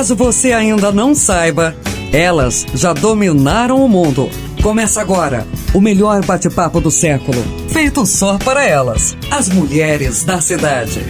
[0.00, 1.76] Caso você ainda não saiba,
[2.10, 4.30] elas já dominaram o mundo.
[4.62, 7.36] Começa agora o melhor bate-papo do século,
[7.68, 11.00] feito só para elas, as mulheres da cidade.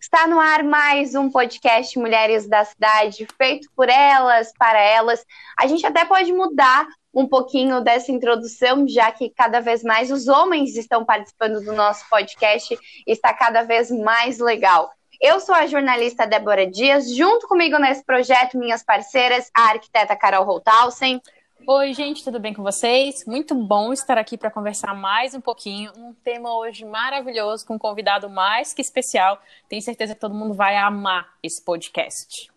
[0.00, 5.22] Está no ar mais um podcast Mulheres da Cidade, feito por elas, para elas.
[5.58, 10.28] A gente até pode mudar um pouquinho dessa introdução, já que cada vez mais os
[10.28, 14.90] homens estão participando do nosso podcast está cada vez mais legal.
[15.20, 20.44] Eu sou a jornalista Débora Dias, junto comigo nesse projeto, minhas parceiras, a arquiteta Carol
[20.44, 21.20] Holthausen.
[21.66, 23.26] Oi, gente, tudo bem com vocês?
[23.26, 25.92] Muito bom estar aqui para conversar mais um pouquinho.
[25.94, 29.38] Um tema hoje maravilhoso, com um convidado mais que especial.
[29.68, 32.50] Tenho certeza que todo mundo vai amar esse podcast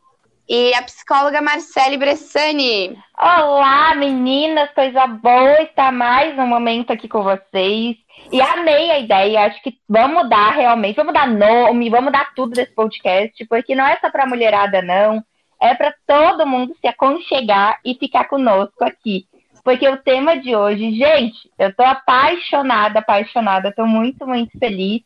[0.48, 2.98] e a psicóloga Marcele Bressani.
[3.18, 7.96] Olá, meninas, coisa boa estar mais um momento aqui com vocês.
[8.32, 12.54] E amei a ideia, acho que vamos dar realmente, vamos dar nome, vamos dar tudo
[12.54, 15.24] desse podcast, porque não é só para mulherada, não.
[15.62, 19.26] É para todo mundo se aconchegar e ficar conosco aqui.
[19.64, 25.02] Porque o tema de hoje, gente, eu tô apaixonada, apaixonada, tô muito, muito feliz.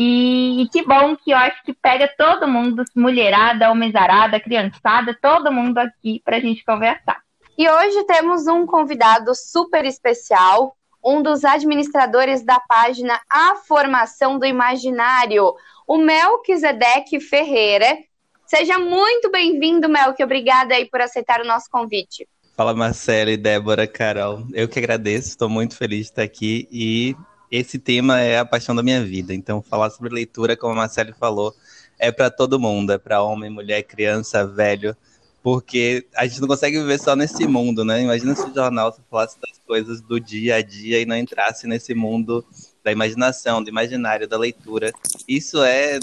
[0.00, 5.50] E, e, que bom que eu acho que pega todo mundo, mulherada, homenzarada, criançada, todo
[5.50, 7.20] mundo aqui para a gente conversar.
[7.58, 14.46] E hoje temos um convidado super especial, um dos administradores da página A Formação do
[14.46, 15.52] Imaginário,
[15.84, 17.98] o Melquisedeque Ferreira.
[18.46, 20.22] Seja muito bem-vindo, Melqui.
[20.22, 22.28] Obrigada aí por aceitar o nosso convite.
[22.56, 24.46] Fala, Marcela e Débora, Carol.
[24.52, 27.16] Eu que agradeço, estou muito feliz de estar aqui e
[27.50, 29.34] esse tema é a paixão da minha vida.
[29.34, 31.54] Então, falar sobre leitura, como a Marcele falou,
[31.98, 34.96] é para todo mundo, é para homem, mulher, criança, velho,
[35.42, 38.02] porque a gente não consegue viver só nesse mundo, né?
[38.02, 41.94] Imagina se o jornal falasse das coisas do dia a dia e não entrasse nesse
[41.94, 42.44] mundo
[42.84, 44.92] da imaginação, do imaginário, da leitura.
[45.26, 45.98] Isso é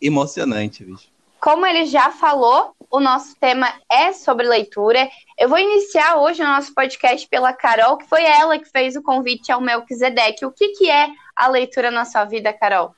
[0.00, 1.08] emocionante, bicho.
[1.40, 5.08] Como ele já falou, o nosso tema é sobre leitura.
[5.38, 9.02] Eu vou iniciar hoje o nosso podcast pela Carol, que foi ela que fez o
[9.02, 10.44] convite ao Melquisedeque.
[10.44, 11.06] O que, que é
[11.36, 12.92] a leitura na sua vida, Carol?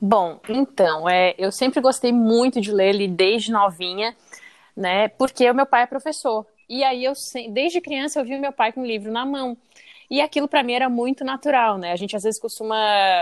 [0.00, 4.14] Bom, então, é, eu sempre gostei muito de ler, desde novinha,
[4.76, 5.08] né?
[5.08, 6.46] Porque o meu pai é professor.
[6.68, 7.12] E aí eu,
[7.50, 9.56] desde criança, eu vi o meu pai com um livro na mão.
[10.10, 11.92] E aquilo para mim era muito natural, né?
[11.92, 12.76] A gente às vezes costuma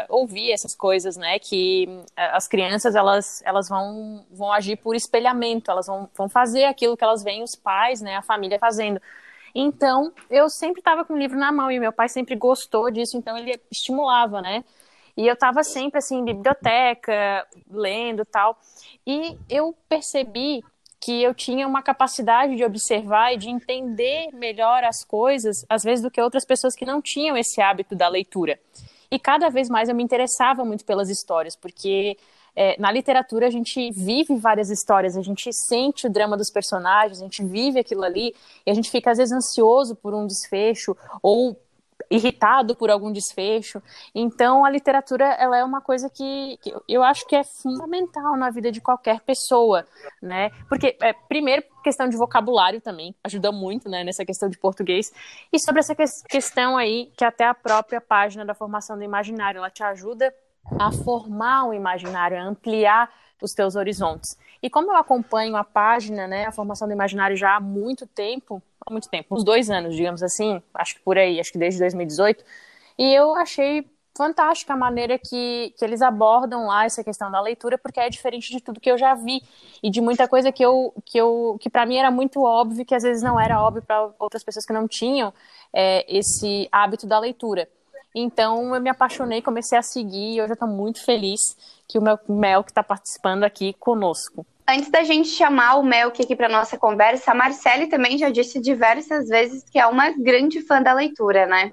[0.09, 1.39] ouvir essas coisas, né?
[1.39, 6.65] Que eh, as crianças elas, elas vão, vão agir por espelhamento, elas vão, vão fazer
[6.65, 8.17] aquilo que elas veem os pais, né?
[8.17, 9.01] A família fazendo.
[9.55, 13.17] Então, eu sempre estava com o livro na mão e meu pai sempre gostou disso,
[13.17, 14.65] então ele estimulava, né?
[15.17, 18.59] E eu estava sempre assim em biblioteca, lendo tal.
[19.07, 20.63] E eu percebi
[21.07, 26.03] que eu tinha uma capacidade de observar e de entender melhor as coisas, às vezes,
[26.03, 28.59] do que outras pessoas que não tinham esse hábito da leitura.
[29.09, 32.19] E cada vez mais eu me interessava muito pelas histórias, porque
[32.57, 37.21] é, na literatura a gente vive várias histórias, a gente sente o drama dos personagens,
[37.21, 38.35] a gente vive aquilo ali,
[38.67, 41.57] e a gente fica às vezes ansioso por um desfecho, ou
[42.11, 43.83] irritado por algum desfecho.
[44.15, 48.51] Então, a literatura ela é uma coisa que, que, eu acho que é fundamental na
[48.51, 49.87] vida de qualquer pessoa,
[50.23, 50.51] né?
[50.69, 55.13] Porque, é, primeiro, questão de vocabulário também ajuda muito, né, nessa questão de português.
[55.53, 59.59] E sobre essa que questão aí, que até a própria página da formação do imaginário,
[59.59, 60.35] ela te ajuda
[60.79, 63.09] a formar o imaginário, a ampliar
[63.41, 64.37] os teus horizontes.
[64.63, 68.63] E como eu acompanho a página, né, a formação do imaginário já há muito tempo,
[68.87, 71.81] há muito tempo, uns dois anos, digamos assim, acho que por aí, acho que desde
[71.81, 72.45] 2018,
[72.99, 73.85] e eu achei
[74.17, 78.51] fantástica a maneira que, que eles abordam lá essa questão da leitura, porque é diferente
[78.51, 79.43] de tudo que eu já vi
[79.83, 82.95] e de muita coisa que eu que eu que para mim era muito óbvio que
[82.95, 85.35] às vezes não era óbvio para outras pessoas que não tinham
[85.73, 87.69] é, esse hábito da leitura.
[88.15, 91.55] Então eu me apaixonei, comecei a seguir e hoje eu estou muito feliz
[91.87, 94.47] que o meu Mel que está participando aqui conosco.
[94.69, 98.61] Antes da gente chamar o Melk aqui para nossa conversa, a Marcele também já disse
[98.61, 101.73] diversas vezes que é uma grande fã da leitura, né?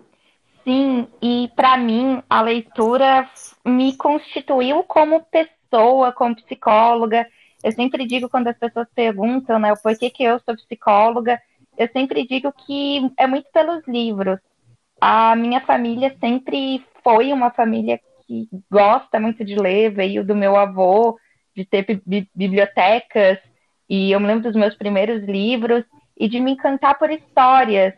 [0.64, 3.28] Sim, e para mim a leitura
[3.66, 7.28] me constituiu como pessoa, como psicóloga.
[7.64, 11.42] Eu sempre digo quando as pessoas perguntam, né, o porquê que eu sou psicóloga,
[11.78, 14.38] eu sempre digo que é muito pelos livros.
[15.02, 20.56] A minha família sempre foi uma família que gosta muito de ler, veio do meu
[20.56, 21.18] avô,
[21.56, 23.38] de ter bi bibliotecas,
[23.90, 25.84] e eu me lembro dos meus primeiros livros,
[26.18, 27.94] e de me encantar por histórias,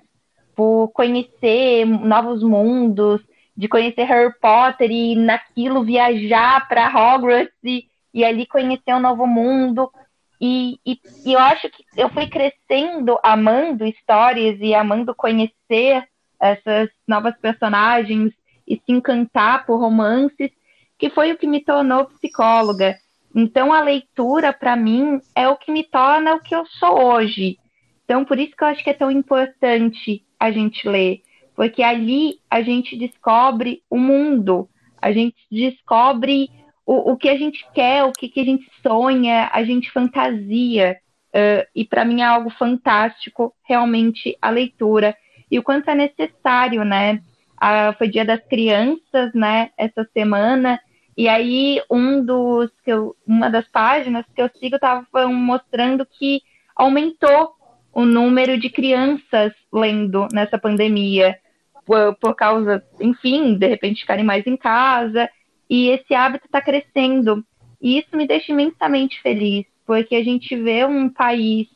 [0.56, 3.22] por conhecer novos mundos,
[3.56, 9.26] de conhecer Harry Potter e naquilo viajar para Hogwarts e, e, ali conhecer um novo
[9.26, 9.92] mundo.
[10.40, 16.04] E, e, e, eu acho que eu fui crescendo amando histórias e amando conhecer
[16.40, 18.34] essas novas personagens
[18.68, 20.52] e se encantar por romances.
[20.98, 22.96] que foi o que me tornou psicóloga.
[23.36, 27.58] Então, a leitura, para mim, é o que me torna o que eu sou hoje.
[28.06, 31.22] Então, por isso que eu acho que é tão importante a gente ler,
[31.54, 34.70] porque ali a gente descobre o mundo,
[35.02, 36.50] a gente descobre
[36.86, 40.98] o, o que a gente quer, o que, que a gente sonha, a gente fantasia.
[41.30, 45.14] Uh, e para mim é algo fantástico, realmente, a leitura.
[45.52, 47.22] E o quanto é necessário, né?
[47.56, 49.72] Uh, foi dia das crianças, né?
[49.78, 50.80] Essa semana.
[51.18, 56.42] E aí, um dos que eu, uma das páginas que eu sigo estava mostrando que
[56.76, 57.56] aumentou
[57.94, 61.40] o número de crianças lendo nessa pandemia,
[61.86, 65.30] por, por causa, enfim, de repente ficarem mais em casa.
[65.70, 67.46] E esse hábito está crescendo.
[67.82, 71.68] E isso me deixa imensamente feliz, porque a gente vê um país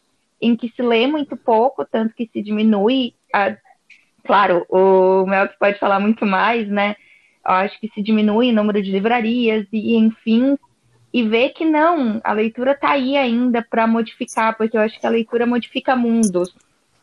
[0.42, 3.14] em que se lê muito pouco, tanto que se diminui.
[3.34, 3.56] A...
[4.26, 6.96] Claro, o Melk pode falar muito mais, né?
[7.56, 10.58] Acho que se diminui o número de livrarias e, enfim,
[11.12, 15.08] e ver que não, a leitura está aí ainda para modificar, porque eu acho que
[15.08, 16.54] a leitura modifica mundos,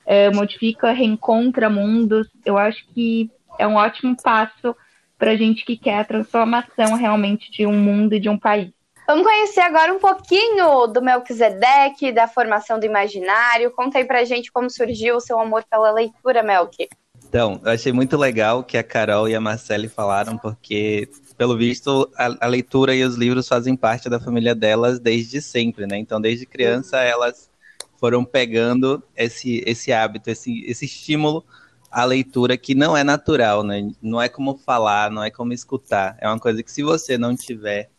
[0.04, 2.28] é, modifica, reencontra mundos.
[2.44, 3.28] Eu acho que
[3.58, 4.76] é um ótimo passo
[5.18, 8.70] para gente que quer a transformação realmente de um mundo e de um país.
[9.06, 13.70] Vamos conhecer agora um pouquinho do Melquisedeque, da formação do imaginário.
[13.70, 16.88] Conta aí pra gente como surgiu o seu amor pela leitura, Melk.
[17.28, 22.08] Então, eu achei muito legal que a Carol e a Marcele falaram, porque, pelo visto,
[22.16, 25.98] a, a, leitura e os livros fazem parte da família delas desde sempre, né?
[25.98, 27.50] Então, desde criança, elas
[27.98, 31.44] foram pegando esse, esse hábito, esse, esse estímulo
[31.90, 33.90] à leitura que não é natural, né?
[34.00, 36.16] Não é como falar, não é como escutar.
[36.20, 37.90] É uma coisa que, se você não tiver,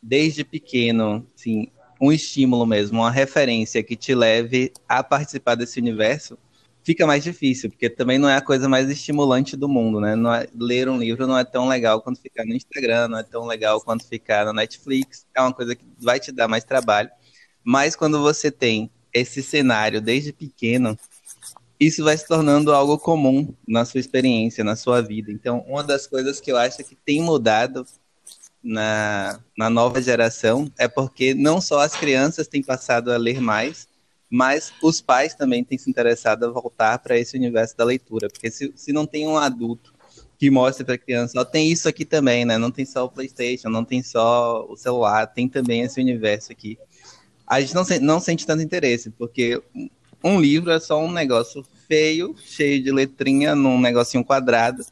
[0.00, 1.68] desde pequeno, assim,
[2.00, 6.38] um estímulo mesmo, uma referência que te leve a participar desse universo,
[6.82, 10.14] fica mais difícil, porque também não é a coisa mais estimulante do mundo, né?
[10.42, 13.46] É, ler um livro não é tão legal quanto ficar no Instagram, não é tão
[13.46, 17.10] legal quanto ficar na Netflix, é uma coisa que vai te dar mais trabalho.
[17.62, 20.96] Mas quando você tem esse cenário desde pequeno,
[21.78, 25.32] isso vai se tornando algo comum na sua experiência, na sua vida.
[25.32, 27.86] Então, uma das coisas que eu acho que tem mudado
[28.62, 33.88] na, na nova geração é porque não só as crianças têm passado a ler mais,
[34.30, 38.48] mas os pais também têm se interessado a voltar para esse universo da leitura, porque
[38.50, 39.92] se, se não tem um adulto
[40.38, 42.56] que mostre para a criança, ó, tem isso aqui também, né?
[42.56, 46.78] Não tem só o PlayStation, não tem só o celular, tem também esse universo aqui.
[47.46, 49.60] A gente não, não sente tanto interesse, porque
[50.22, 54.84] um livro é só um negócio feio, cheio de letrinha, num negocinho quadrado,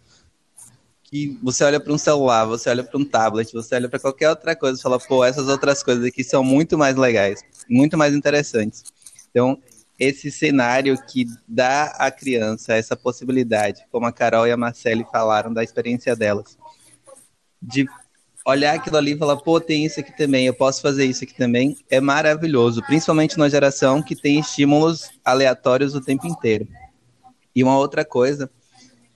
[1.04, 4.28] que você olha para um celular, você olha para um tablet, você olha para qualquer
[4.28, 8.14] outra coisa e fala, pô, essas outras coisas aqui são muito mais legais, muito mais
[8.14, 8.84] interessantes.
[9.30, 9.60] Então,
[9.98, 15.52] esse cenário que dá à criança essa possibilidade, como a Carol e a Marcele falaram
[15.52, 16.56] da experiência delas,
[17.60, 17.86] de
[18.46, 21.34] olhar aquilo ali e falar, pô, tem isso aqui também, eu posso fazer isso aqui
[21.34, 26.66] também, é maravilhoso, principalmente numa geração que tem estímulos aleatórios o tempo inteiro.
[27.54, 28.50] E uma outra coisa,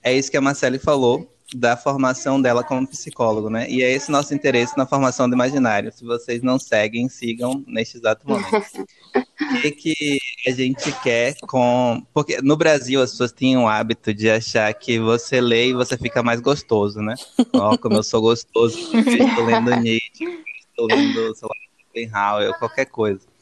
[0.03, 3.69] é isso que a Marcele falou, da formação dela como psicólogo, né?
[3.69, 5.91] E é esse nosso interesse na formação do imaginário.
[5.91, 8.47] Se vocês não seguem, sigam neste exato momento.
[9.15, 10.17] o que, que
[10.47, 12.05] a gente quer com.
[12.13, 15.97] Porque no Brasil as pessoas têm o hábito de achar que você lê e você
[15.97, 17.15] fica mais gostoso, né?
[17.53, 20.25] Ó, oh, como eu sou gostoso, estou lendo Nietzsche,
[20.69, 23.32] estou lendo, sei lá, Schopenhauer, qualquer coisa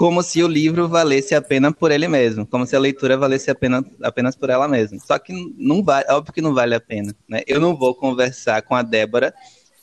[0.00, 3.50] como se o livro valesse a pena por ele mesmo, como se a leitura valesse
[3.50, 4.98] a pena apenas por ela mesma.
[4.98, 7.42] Só que não vale, óbvio que não vale a pena, né?
[7.46, 9.34] Eu não vou conversar com a Débora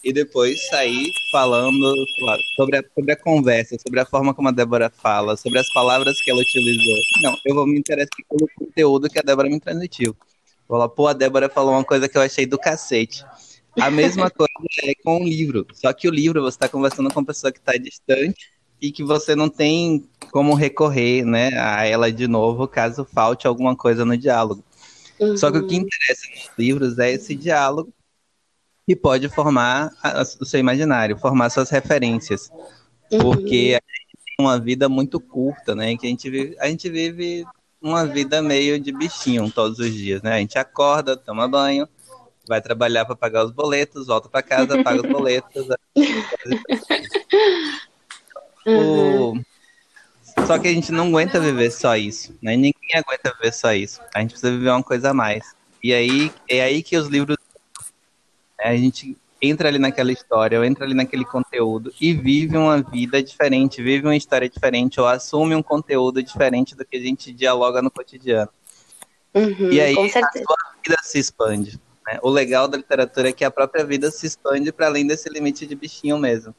[0.04, 1.94] e depois sair falando
[2.56, 6.20] sobre a, sobre a conversa, sobre a forma como a Débora fala, sobre as palavras
[6.24, 6.98] que ela utilizou.
[7.22, 10.18] Não, eu vou me interessar pelo conteúdo que a Débora me transmitiu.
[10.68, 13.24] Vou lá, pô, a Débora falou uma coisa que eu achei do cacete.
[13.80, 17.20] A mesma coisa é com o livro, só que o livro você está conversando com
[17.20, 22.12] uma pessoa que está distante e que você não tem como recorrer né, a ela
[22.12, 24.64] de novo caso falte alguma coisa no diálogo.
[25.20, 25.36] Uhum.
[25.36, 25.82] Só que o que uhum.
[25.82, 27.92] interessa nos livros é esse diálogo
[28.88, 32.50] que pode formar a, o seu imaginário, formar suas referências.
[33.12, 33.20] Uhum.
[33.20, 35.98] Porque a gente tem uma vida muito curta, né?
[35.98, 37.46] Que a gente vive, a gente vive
[37.82, 40.34] uma vida meio de bichinho todos os dias, né?
[40.34, 41.88] A gente acorda, toma banho,
[42.48, 45.68] vai trabalhar para pagar os boletos, volta para casa, paga os boletos.
[48.68, 49.44] Uhum.
[50.46, 52.56] Só que a gente não aguenta viver só isso, né?
[52.56, 54.02] Ninguém aguenta viver só isso.
[54.14, 55.56] A gente precisa viver uma coisa a mais.
[55.84, 57.38] E aí é aí que os livros
[58.60, 58.66] né?
[58.66, 63.22] a gente entra ali naquela história, ou entra ali naquele conteúdo e vive uma vida
[63.22, 67.82] diferente, vive uma história diferente, ou assume um conteúdo diferente do que a gente dialoga
[67.82, 68.50] no cotidiano.
[69.34, 71.80] Uhum, e aí a sua vida se expande.
[72.06, 72.20] Né?
[72.24, 75.66] O legal da literatura é que a própria vida se expande para além desse limite
[75.68, 76.56] de bichinho mesmo.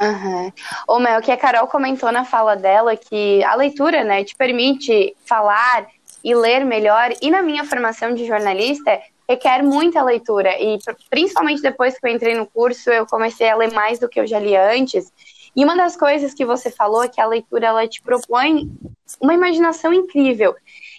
[0.00, 0.52] Uhum.
[0.86, 5.16] O Mel, que a Carol comentou na fala dela que a leitura, né, te permite
[5.26, 5.86] falar
[6.22, 7.10] e ler melhor.
[7.20, 10.50] E na minha formação de jornalista, requer muita leitura.
[10.60, 10.78] E
[11.10, 14.26] principalmente depois que eu entrei no curso, eu comecei a ler mais do que eu
[14.26, 15.12] já li antes.
[15.54, 18.70] E uma das coisas que você falou é que a leitura ela te propõe
[19.20, 20.54] uma imaginação incrível.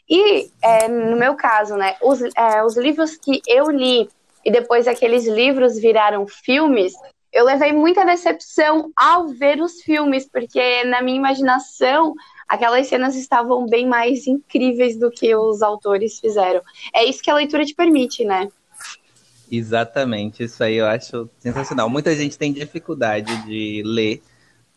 [0.10, 4.10] E é, no meu caso, né, os, é, os livros que eu li
[4.44, 6.94] e depois aqueles livros viraram filmes,
[7.32, 12.14] eu levei muita decepção ao ver os filmes, porque na minha imaginação
[12.48, 16.62] aquelas cenas estavam bem mais incríveis do que os autores fizeram.
[16.94, 18.50] É isso que a leitura te permite, né?
[19.52, 21.90] Exatamente, isso aí eu acho sensacional.
[21.90, 24.22] Muita gente tem dificuldade de ler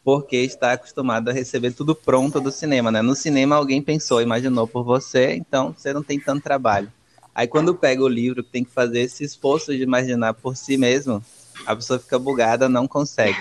[0.05, 3.03] porque está acostumado a receber tudo pronto do cinema, né?
[3.03, 6.93] No cinema alguém pensou, imaginou por você, então você não tem tanto trabalho.
[7.35, 11.23] Aí quando pega o livro, tem que fazer esse esforço de imaginar por si mesmo,
[11.67, 13.39] a pessoa fica bugada, não consegue.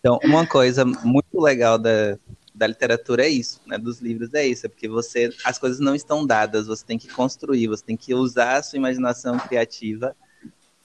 [0.00, 2.18] Então, uma coisa muito legal da,
[2.54, 3.78] da literatura é isso, né?
[3.78, 7.08] Dos livros é isso, é porque você as coisas não estão dadas, você tem que
[7.08, 10.14] construir, você tem que usar a sua imaginação criativa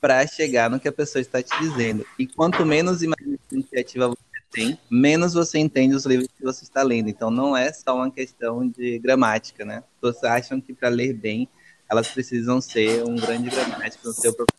[0.02, 2.06] para chegar no que a pessoa está te dizendo.
[2.18, 6.82] E quanto menos imaginação criativa você tem, menos você entende os livros que você está
[6.82, 7.10] lendo.
[7.10, 9.84] Então não é só uma questão de gramática, né?
[10.02, 11.48] Vocês acham que para ler bem,
[11.92, 14.59] elas precisam ser um grande gramático seu professor.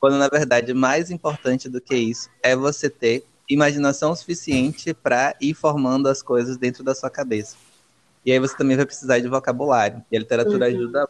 [0.00, 5.54] Quando na verdade mais importante do que isso é você ter imaginação suficiente para ir
[5.54, 7.56] formando as coisas dentro da sua cabeça.
[8.24, 10.04] E aí você também vai precisar de vocabulário.
[10.10, 10.74] E a literatura uhum.
[10.74, 11.08] ajuda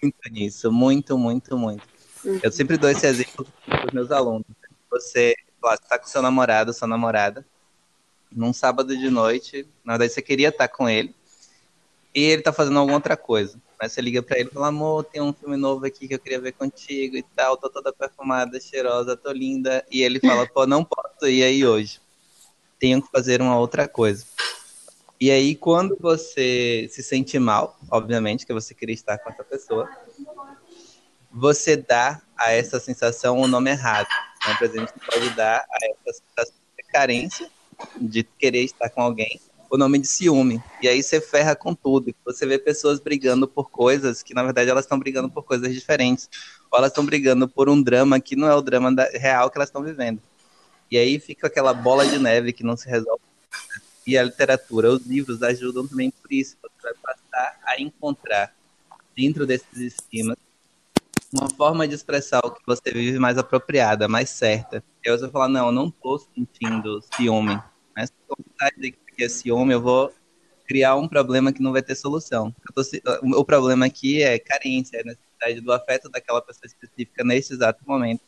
[0.00, 1.82] muito nisso, muito, muito, muito.
[2.24, 2.38] Uhum.
[2.42, 4.46] Eu sempre dou esse exemplo para os meus alunos.
[4.90, 7.44] Você lá, você tá com seu namorado, sua namorada,
[8.30, 11.14] num sábado de noite, na verdade você queria estar com ele,
[12.14, 13.60] e ele tá fazendo alguma outra coisa.
[13.80, 16.18] Mas você liga para ele e fala, amor, tem um filme novo aqui que eu
[16.18, 19.82] queria ver contigo e tal, tô toda perfumada, cheirosa, tô linda.
[19.90, 21.98] E ele fala, pô, não posso ir aí hoje.
[22.78, 24.26] Tenho que fazer uma outra coisa.
[25.18, 29.88] E aí, quando você se sente mal, obviamente, que você queria estar com essa pessoa,
[31.30, 34.08] você dá a essa sensação o nome errado.
[34.38, 37.50] Então, por exemplo, você pode dar a essa sensação de carência,
[37.98, 39.40] de querer estar com alguém,
[39.70, 40.62] o nome de ciúme.
[40.82, 42.12] E aí você ferra com tudo.
[42.24, 46.28] Você vê pessoas brigando por coisas que, na verdade, elas estão brigando por coisas diferentes.
[46.70, 49.56] Ou elas estão brigando por um drama que não é o drama da, real que
[49.56, 50.20] elas estão vivendo.
[50.90, 53.22] E aí fica aquela bola de neve que não se resolve.
[54.06, 56.56] E a literatura, os livros ajudam também por isso.
[56.60, 58.52] Você vai passar a encontrar
[59.14, 60.36] dentro desses esquemas
[61.32, 64.82] uma forma de expressar o que você vive mais apropriada, mais certa.
[65.04, 67.54] Eu vou falar, não, eu não estou sentindo ciúme.
[67.96, 68.06] Né?
[68.06, 70.12] Se eu vontade que é ciúme, eu vou
[70.66, 72.54] criar um problema que não vai ter solução.
[72.74, 72.82] Tô,
[73.36, 78.20] o problema aqui é carência, é necessidade do afeto daquela pessoa específica nesse exato momento.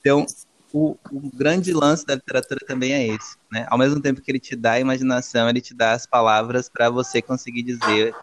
[0.00, 0.24] Então,
[0.72, 3.66] o, o, grande lance da literatura também é esse, né?
[3.68, 6.88] Ao mesmo tempo que ele te dá a imaginação, ele te dá as palavras para
[6.88, 8.14] você conseguir dizer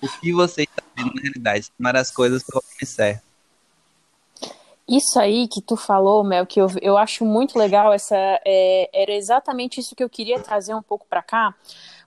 [0.00, 3.27] o que você está vivendo na realidade, tomar as coisas pelo nome certo.
[4.88, 9.12] Isso aí que tu falou, Mel, que eu, eu acho muito legal, essa é, era
[9.12, 11.54] exatamente isso que eu queria trazer um pouco para cá,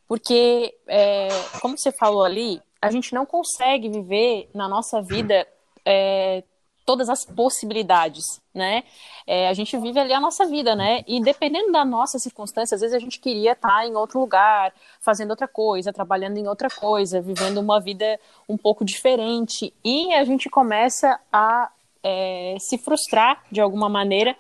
[0.08, 1.30] porque, é,
[1.62, 5.48] como você falou ali, a gente não consegue viver na nossa vida
[5.86, 6.44] é,
[6.84, 8.84] todas as possibilidades, né?
[9.28, 11.04] É, a gente vive ali a nossa vida, né?
[11.08, 15.30] E dependendo da nossa circunstância, às vezes a gente queria estar em outro lugar, fazendo
[15.30, 18.20] outra coisa, trabalhando em outra coisa, vivendo uma vida
[18.50, 21.70] um pouco diferente, e a gente começa a
[22.04, 24.36] é, se frustrar de alguma maneira.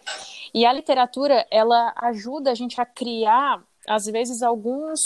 [0.53, 4.99] E a literatura, ela ajuda a gente a criar, às vezes, alguns.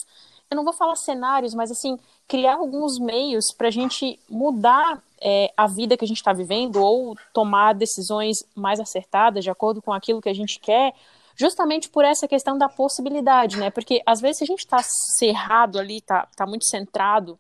[0.50, 1.98] Eu não vou falar cenários, mas assim,
[2.28, 6.78] criar alguns meios para a gente mudar é, a vida que a gente está vivendo
[6.78, 10.94] ou tomar decisões mais acertadas de acordo com aquilo que a gente quer,
[11.36, 13.70] justamente por essa questão da possibilidade, né?
[13.70, 14.80] Porque às vezes a gente está
[15.20, 17.40] cerrado ali, tá, tá muito centrado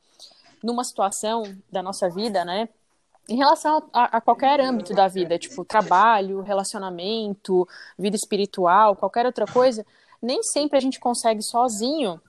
[0.64, 2.68] numa situação da nossa vida, né?
[3.28, 7.68] Em relação a, a, qualquer âmbito da vida, tipo trabalho, relacionamento,
[7.98, 9.86] vida espiritual, qualquer outra coisa,
[10.22, 12.20] nem sempre a gente consegue sozinho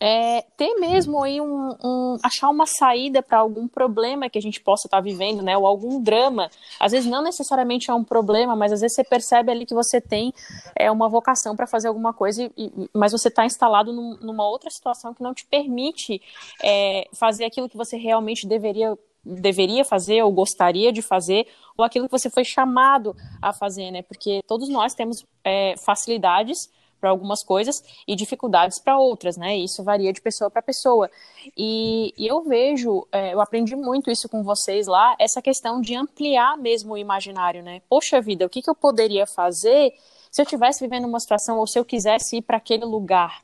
[0.00, 4.60] é, ter mesmo aí um, um achar uma saída para algum problema que a gente
[4.60, 5.56] possa estar tá vivendo, né?
[5.56, 6.48] Ou algum drama.
[6.78, 10.00] Às vezes não necessariamente é um problema, mas às vezes você percebe ali que você
[10.00, 10.32] tem
[10.76, 14.70] é, uma vocação para fazer alguma coisa, e, mas você está instalado num, numa outra
[14.70, 16.22] situação que não te permite
[16.62, 18.96] é, fazer aquilo que você realmente deveria
[19.28, 24.02] deveria fazer ou gostaria de fazer, ou aquilo que você foi chamado a fazer, né?
[24.02, 26.70] Porque todos nós temos é, facilidades
[27.00, 29.56] para algumas coisas e dificuldades para outras, né?
[29.56, 31.10] Isso varia de pessoa para pessoa.
[31.56, 35.94] E, e, eu vejo, é, eu aprendi muito isso com vocês lá, essa questão de
[35.94, 37.80] ampliar mesmo o imaginário, né?
[37.88, 39.92] Poxa vida, o que, que eu poderia fazer
[40.30, 43.42] se eu estivesse vivendo uma situação ou se eu quisesse ir para aquele lugar?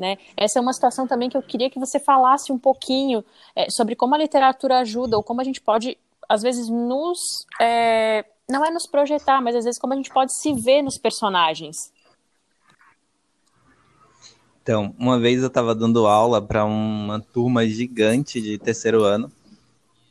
[0.00, 0.16] Né?
[0.34, 3.22] Essa é uma situação também que eu queria que você falasse um pouquinho
[3.54, 7.46] é, sobre como a literatura ajuda ou como a gente pode, às vezes, nos.
[7.60, 10.96] É, não é nos projetar, mas às vezes como a gente pode se ver nos
[10.96, 11.92] personagens.
[14.62, 19.30] Então, uma vez eu estava dando aula para uma turma gigante de terceiro ano.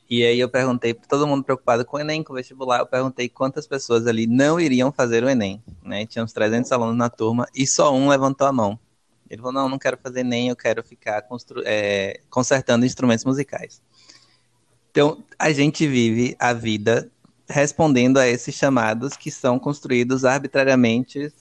[0.08, 3.28] E aí eu perguntei, todo mundo preocupado com o Enem, com o vestibular, eu perguntei
[3.28, 6.06] quantas pessoas ali não iriam fazer o Enem, né?
[6.06, 8.80] Tinha uns 300 alunos na turma e só um levantou a mão.
[9.30, 11.24] Ele falou, não, não quero fazer Enem, eu quero ficar
[11.66, 13.82] é, consertando instrumentos musicais.
[14.92, 17.10] Então, a gente vive a vida
[17.48, 21.32] respondendo a esses chamados que são construídos arbitrariamente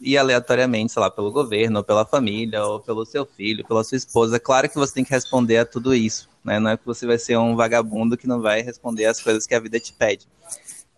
[0.00, 3.96] e aleatoriamente, sei lá, pelo governo, ou pela família, ou pelo seu filho, pela sua
[3.96, 4.38] esposa.
[4.38, 6.58] Claro que você tem que responder a tudo isso, né?
[6.58, 9.54] Não é que você vai ser um vagabundo que não vai responder às coisas que
[9.54, 10.26] a vida te pede.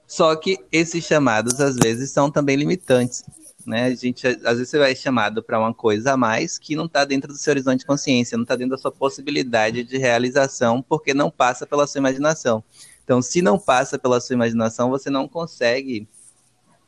[0.07, 3.25] Só que esses chamados, às vezes, são também limitantes.
[3.67, 3.87] Né?
[3.87, 7.05] A gente, às vezes você vai chamado para uma coisa a mais que não está
[7.05, 11.13] dentro do seu horizonte de consciência, não está dentro da sua possibilidade de realização, porque
[11.15, 12.63] não passa pela sua imaginação.
[13.05, 16.09] Então, se não passa pela sua imaginação, você não consegue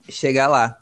[0.09, 0.79] chegar lá.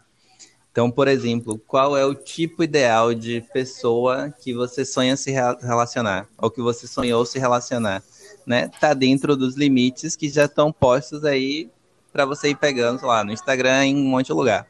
[0.72, 6.28] Então, por exemplo, qual é o tipo ideal de pessoa que você sonha se relacionar,
[6.38, 8.02] ou que você sonhou se relacionar,
[8.46, 8.68] né?
[8.80, 11.68] Tá dentro dos limites que já estão postos aí
[12.12, 14.66] para você ir pegando, lá, no Instagram, em um monte de lugar.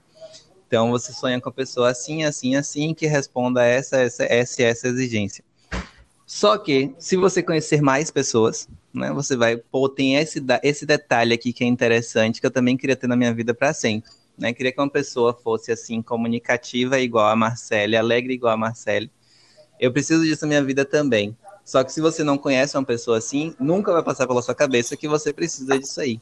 [0.70, 4.62] Então, você sonha com a pessoa assim, assim, assim, que responda a essa, essa, essa,
[4.62, 5.42] essa exigência.
[6.24, 11.34] Só que, se você conhecer mais pessoas, né, você vai, pô, tem esse, esse detalhe
[11.34, 14.54] aqui que é interessante, que eu também queria ter na minha vida para sempre né?
[14.54, 19.10] Queria que uma pessoa fosse assim comunicativa igual a Marcele, alegre igual a Marcele.
[19.78, 21.36] Eu preciso disso na minha vida também.
[21.62, 24.96] Só que se você não conhece uma pessoa assim, nunca vai passar pela sua cabeça
[24.96, 26.18] que você precisa disso aí.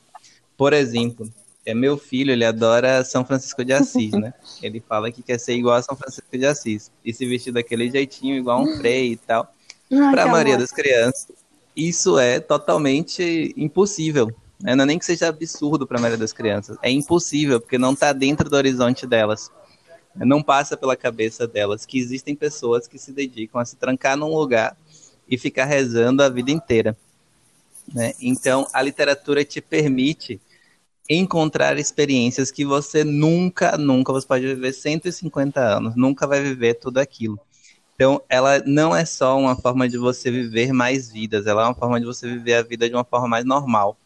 [0.57, 1.33] Por exemplo,
[1.71, 4.33] é meu filho, ele adora São Francisco de Assis, né?
[4.63, 7.91] Ele fala que quer ser igual a São Francisco de Assis e se vestir daquele
[7.91, 9.53] jeitinho, igual um frei e tal.
[9.89, 10.63] Para a maioria amor.
[10.63, 11.29] das crianças,
[11.77, 14.29] isso é totalmente impossível.
[14.59, 14.75] Né?
[14.75, 16.79] Não é nem que seja absurdo para a maioria das crianças.
[16.83, 19.51] É impossível, porque não está dentro do horizonte delas.
[20.17, 24.35] Não passa pela cabeça delas que existem pessoas que se dedicam a se trancar num
[24.35, 24.75] lugar
[25.29, 26.97] e ficar rezando a vida inteira.
[27.95, 28.15] Né?
[28.21, 30.41] Então, a literatura te permite
[31.09, 36.99] encontrar experiências que você nunca, nunca, você pode viver 150 anos, nunca vai viver tudo
[36.99, 37.39] aquilo.
[37.95, 41.75] Então, ela não é só uma forma de você viver mais vidas, ela é uma
[41.75, 43.99] forma de você viver a vida de uma forma mais normal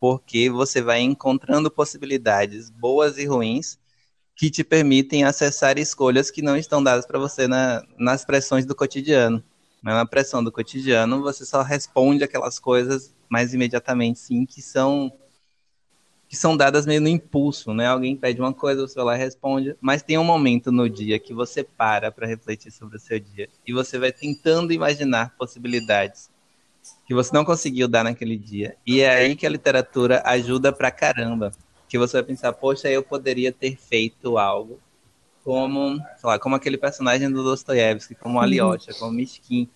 [0.00, 3.78] porque você vai encontrando possibilidades boas e ruins
[4.34, 8.74] que te permitem acessar escolhas que não estão dadas para você na, nas pressões do
[8.74, 9.42] cotidiano.
[9.82, 15.10] Na pressão do cotidiano, você só responde aquelas coisas mais imediatamente, sim, que são
[16.28, 17.86] que são dadas meio no impulso, né?
[17.86, 21.18] Alguém pede uma coisa, você vai lá e responde, mas tem um momento no dia
[21.18, 26.30] que você para para refletir sobre o seu dia e você vai tentando imaginar possibilidades
[27.06, 28.76] que você não conseguiu dar naquele dia.
[28.86, 31.52] E é aí que a literatura ajuda pra caramba.
[31.88, 34.80] Que você vai pensar, poxa, eu poderia ter feito algo
[35.44, 39.68] como, sei lá, como aquele personagem do Dostoiévski, como Alyosha, como Mishkin.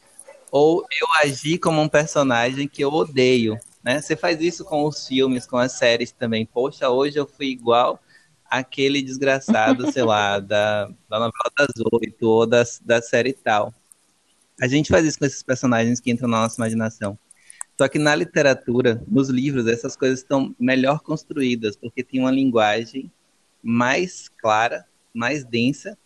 [0.51, 4.01] Ou eu agi como um personagem que eu odeio, né?
[4.01, 6.45] Você faz isso com os filmes, com as séries também.
[6.47, 8.01] Poxa, hoje eu fui igual
[8.45, 13.73] aquele desgraçado, sei lá, da, da novela das oito ou da, da série tal.
[14.61, 17.19] A gente faz isso com esses personagens que entram na nossa imaginação.
[17.79, 23.11] Só que na literatura, nos livros, essas coisas estão melhor construídas, porque tem uma linguagem
[23.63, 25.97] mais clara, mais densa,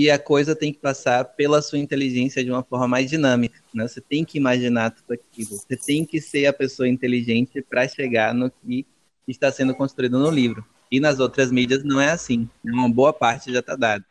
[0.00, 3.60] e a coisa tem que passar pela sua inteligência de uma forma mais dinâmica.
[3.74, 3.88] Né?
[3.88, 5.56] Você tem que imaginar tudo aquilo.
[5.56, 8.86] Você tem que ser a pessoa inteligente para chegar no que
[9.26, 10.64] está sendo construído no livro.
[10.88, 12.48] E nas outras mídias não é assim.
[12.64, 14.04] Uma boa parte já está dada.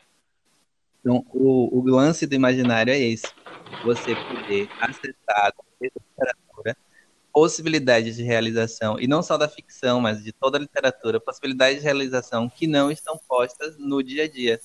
[0.99, 3.27] Então, o, o lance do imaginário é esse
[3.85, 6.75] você poder acessar literatura
[7.31, 11.83] possibilidades de realização, e não só da ficção, mas de toda a literatura, possibilidades de
[11.83, 14.59] realização que não estão postas no dia a dia.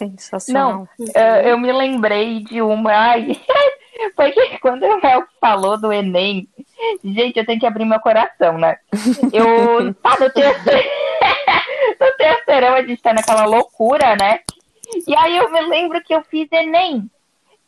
[0.00, 0.88] Sensacional.
[0.98, 2.90] Não, eu me lembrei de uma.
[2.90, 3.38] Ai,
[4.16, 6.48] porque quando o Mel falou do Enem,
[7.04, 8.78] gente, eu tenho que abrir meu coração, né?
[9.30, 9.92] Eu.
[9.94, 10.88] Tá no terceiro.
[12.00, 14.40] no terceirão a gente tá naquela loucura, né?
[15.06, 17.10] E aí eu me lembro que eu fiz Enem.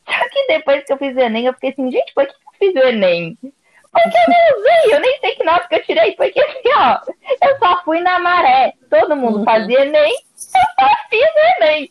[0.07, 2.59] Só que depois que eu fiz o Enem, eu fiquei assim, gente, por que eu
[2.59, 3.37] fiz o Enem?
[3.43, 6.99] Porque eu nem usei, eu nem sei que nota que eu tirei, porque assim, ó,
[7.47, 8.73] eu só fui na maré.
[8.89, 9.45] Todo mundo uhum.
[9.45, 11.91] fazia Enem, eu só fiz o Enem.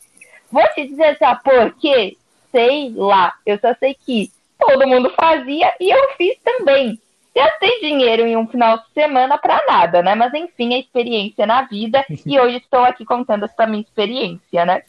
[0.51, 2.17] Vou te dizer assim, ah, por quê?
[2.51, 3.33] Sei lá.
[3.45, 6.99] Eu só sei que todo mundo fazia e eu fiz também.
[7.33, 10.15] Gastei dinheiro em um final de semana para nada, né?
[10.15, 14.83] Mas enfim, a experiência na vida e hoje estou aqui contando essa minha experiência, né?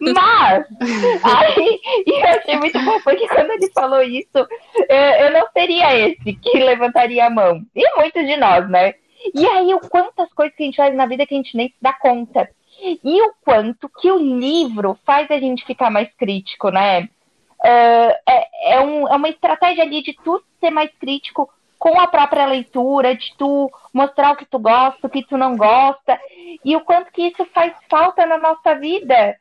[0.00, 0.66] Mas,
[1.22, 4.48] aí, e eu achei muito bom, porque quando ele falou isso,
[4.88, 7.60] eu, não seria esse que levantaria a mão.
[7.74, 8.94] E muitos de nós, né?
[9.34, 11.68] E aí, o quantas coisas que a gente faz na vida que a gente nem
[11.68, 12.48] se dá conta.
[12.80, 17.08] E o quanto que o livro faz a gente ficar mais crítico, né?
[17.64, 22.06] Uh, é, é, um, é uma estratégia ali de tu ser mais crítico com a
[22.06, 26.18] própria leitura, de tu mostrar o que tu gosta, o que tu não gosta,
[26.64, 29.36] e o quanto que isso faz falta na nossa vida,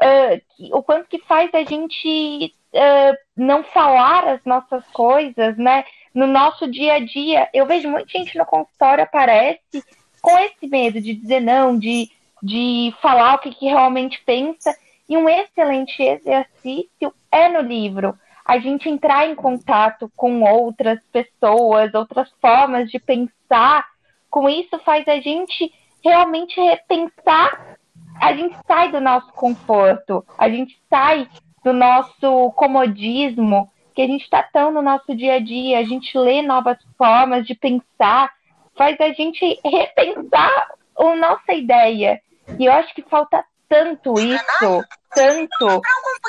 [0.00, 5.84] uh, o quanto que faz a gente uh, não falar as nossas coisas, né?
[6.12, 7.48] No nosso dia a dia.
[7.52, 9.84] Eu vejo muita gente no consultório aparece
[10.20, 12.10] com esse medo de dizer não, de,
[12.44, 14.76] de falar o que, que realmente pensa.
[15.08, 21.94] E um excelente exercício é no livro a gente entrar em contato com outras pessoas,
[21.94, 23.86] outras formas de pensar.
[24.30, 25.72] Com isso faz a gente
[26.04, 27.78] realmente repensar.
[28.20, 31.26] A gente sai do nosso conforto, a gente sai
[31.64, 36.16] do nosso comodismo que a gente está tão no nosso dia a dia, a gente
[36.18, 38.30] lê novas formas de pensar,
[38.76, 42.20] faz a gente repensar a nossa ideia.
[42.58, 45.82] E eu acho que falta tanto isso, tanto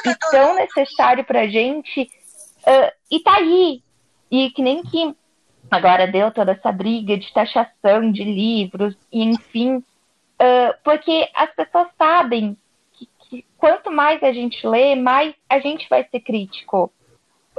[0.06, 2.10] e tão necessário pra gente,
[2.62, 3.82] uh, e tá aí.
[4.32, 5.16] E que nem que
[5.70, 11.88] agora deu toda essa briga de taxação de livros, e enfim, uh, porque as pessoas
[11.98, 12.58] sabem
[12.94, 16.92] que, que, quanto mais a gente lê, mais a gente vai ser crítico.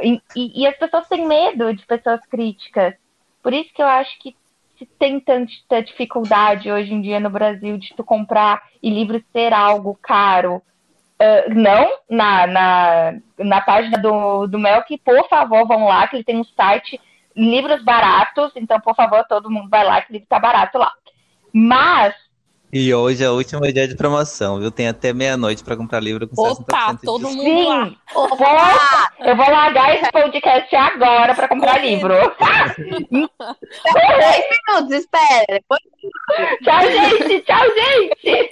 [0.01, 2.95] E, e, e as pessoas têm medo de pessoas críticas.
[3.43, 4.37] Por isso que eu acho que
[4.79, 9.53] se tem tanta dificuldade hoje em dia no Brasil de tu comprar e livro ser
[9.53, 10.63] algo caro.
[11.21, 16.25] Uh, não, na, na, na página do, do Melk, por favor, vão lá, que ele
[16.25, 17.01] tem um site,
[17.35, 20.93] livros baratos, então, por favor, todo mundo vai lá, que o livro tá barato lá.
[21.53, 22.15] Mas
[22.73, 24.71] e hoje é o último dia de promoção, viu?
[24.71, 27.69] Tem até meia-noite para comprar livro com Opa, 60% todo mundo Sim.
[27.69, 27.93] lá.
[28.15, 32.15] Opa, eu vou largar esse podcast agora para comprar livro.
[32.15, 35.61] 10 minutos, espera.
[36.63, 38.51] Tchau, gente, tchau, gente.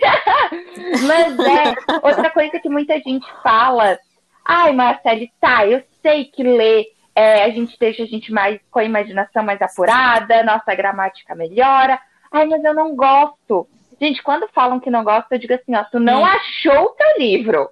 [1.07, 3.99] Mas é, outra coisa que muita gente fala,
[4.45, 8.81] ai, Marcele, tá, eu sei que ler é, a gente deixa a gente mais com
[8.81, 11.99] a imaginação mais apurada, nossa gramática melhora.
[12.33, 13.69] Ai, mas eu não gosto.
[14.01, 16.25] Gente, quando falam que não gosta, eu digo assim, ó, tu não hum.
[16.25, 17.69] achou o teu livro.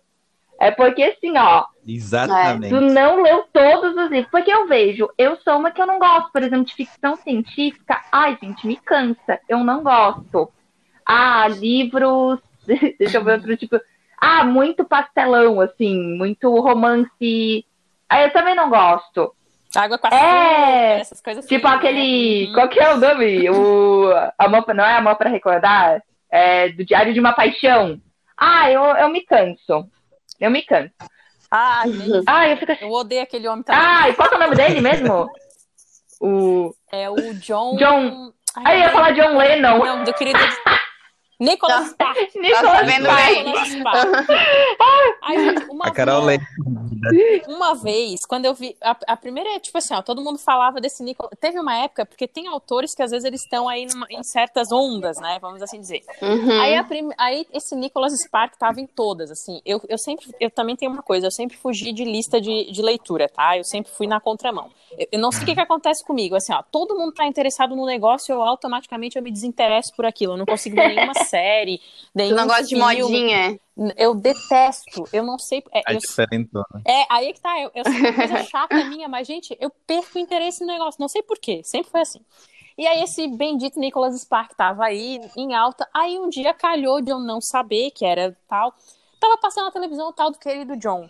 [0.63, 1.65] É porque assim, ó.
[1.85, 2.73] Exatamente.
[2.73, 4.31] Tu não leu todos os livros.
[4.31, 8.01] Porque eu vejo, eu sou uma que eu não gosto, por exemplo, de ficção científica.
[8.13, 9.41] Ai, gente, me cansa.
[9.49, 10.53] Eu não gosto.
[11.05, 12.39] Ah, livros.
[12.97, 13.81] Deixa eu ver outro tipo.
[14.17, 17.67] Ah, muito pastelão, assim, muito romance.
[18.09, 19.35] Ah, eu também não gosto.
[19.75, 22.47] Água com açúcar, é, essas coisas Tipo assim, aquele.
[22.47, 22.55] Né?
[22.55, 23.51] Qual que é o nome?
[23.51, 24.13] O...
[24.39, 26.03] Amor, não é Amor para Recordar?
[26.33, 28.01] É, do Diário de uma Paixão.
[28.37, 29.87] Ah, eu, eu me canso.
[30.41, 30.91] Eu me canso.
[31.51, 32.73] Ah, gente, ah eu, fico...
[32.81, 33.81] eu odeio aquele homem também.
[33.81, 35.31] Ah, e qual é o nome dele mesmo?
[36.19, 36.75] o...
[36.91, 37.77] É o John.
[37.77, 38.33] John.
[38.57, 39.79] Ai, eu ia falar John Lennon.
[39.79, 40.39] Não, do querido.
[41.39, 42.19] Nicolas Spark.
[42.37, 44.29] Nicolas Spark.
[45.71, 46.41] uma, a Carol vez,
[47.49, 48.77] uma vez, quando eu vi.
[48.81, 51.33] A, a, primeira, tipo assim, ó, todo mundo falava desse Nicolas.
[51.41, 54.71] Teve uma época, porque tem autores que às vezes eles estão aí numa, em certas
[54.71, 55.39] ondas, né?
[55.41, 56.03] Vamos assim dizer.
[56.21, 56.61] Uhum.
[56.61, 59.61] Aí, prim, aí esse Nicolas Spark tava em todas, assim.
[59.65, 60.27] Eu, eu sempre.
[60.39, 63.57] Eu também tenho uma coisa, eu sempre fugi de lista de, de leitura, tá?
[63.57, 64.71] Eu sempre fui na contramão.
[64.97, 66.63] Eu, eu não sei o que, que acontece comigo, assim, ó.
[66.63, 70.35] Todo mundo tá interessado no negócio, eu automaticamente eu me desinteresso por aquilo.
[70.35, 71.81] Eu não consigo ver nenhuma série.
[72.15, 73.59] Tu não gosta de modinha?
[73.97, 75.65] Eu detesto, eu não sei.
[75.73, 76.83] É, é eu, diferentona.
[76.87, 77.59] É, aí é que tá.
[77.59, 81.01] Eu, eu sei uma coisa chata minha, mas, gente, eu perco interesse no negócio.
[81.01, 82.21] Não sei porquê, sempre foi assim.
[82.77, 85.89] E aí, esse bendito Nicholas Spark tava aí em alta.
[85.95, 88.75] Aí, um dia calhou de eu não saber que era tal.
[89.19, 91.09] Tava passando na televisão o tal do querido John.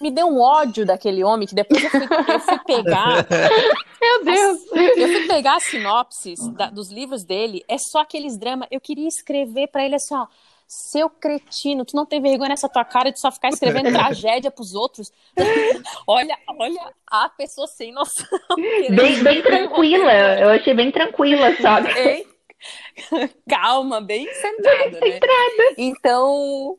[0.00, 3.26] Me deu um ódio daquele homem que depois eu fui, eu fui pegar.
[4.00, 4.58] Meu Deus!
[4.72, 7.62] As, eu fui pegar as sinopses da, dos livros dele.
[7.68, 8.66] É só aqueles dramas.
[8.70, 10.26] Eu queria escrever para ele assim, ó
[10.70, 14.72] seu cretino, tu não tem vergonha nessa tua cara de só ficar escrevendo tragédia pros
[14.72, 15.12] outros?
[16.06, 18.24] olha, olha a pessoa sem noção.
[18.56, 22.24] Bem, bem tranquila, eu achei bem tranquila, sabe?
[23.48, 25.12] Calma, bem centrada, bem né?
[25.12, 25.74] Centrada.
[25.76, 26.76] Então,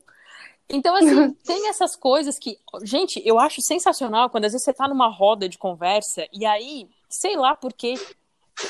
[0.72, 4.88] então, assim, tem essas coisas que, gente, eu acho sensacional quando às vezes você tá
[4.88, 7.94] numa roda de conversa e aí, sei lá por quê,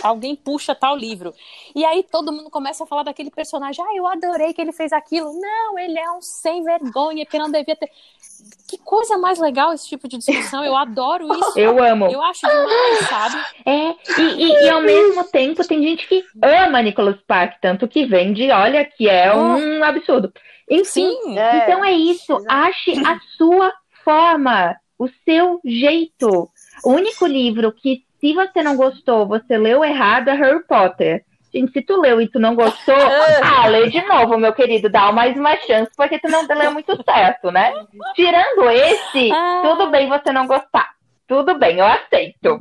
[0.02, 1.32] alguém puxa tal livro.
[1.74, 3.84] E aí todo mundo começa a falar daquele personagem.
[3.84, 5.32] Ah, eu adorei que ele fez aquilo.
[5.32, 7.90] Não, ele é um sem vergonha, que não devia ter.
[8.72, 10.64] Que coisa mais legal esse tipo de discussão.
[10.64, 11.58] Eu adoro isso.
[11.58, 12.06] Eu amo.
[12.06, 13.36] Eu acho demais, sabe?
[13.66, 18.06] É, e, e, e ao mesmo tempo tem gente que ama Nicholas Spark, tanto que
[18.06, 20.32] vende, olha, que é um absurdo.
[20.70, 22.32] Enfim, Sim, É, então é isso.
[22.34, 22.46] exato.
[22.48, 23.70] Ache a sua
[24.02, 26.48] forma, o seu jeito.
[26.82, 31.26] O único livro que, se você não gostou, você leu errado é Harry Potter.
[31.54, 32.94] Gente, se tu leu e tu não gostou,
[33.42, 36.96] ah, lê de novo, meu querido, dá mais uma chance, porque tu não leu muito
[37.04, 37.72] certo, né?
[38.14, 39.60] Tirando esse, Ah.
[39.62, 40.90] tudo bem você não gostar.
[41.28, 42.58] Tudo bem, eu aceito.